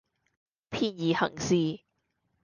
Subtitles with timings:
[0.71, 1.81] 便宜行事